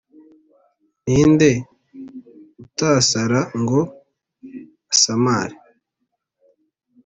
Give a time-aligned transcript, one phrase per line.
[1.11, 1.51] Ni nde
[2.63, 3.79] utasara ngo
[4.93, 5.57] asamare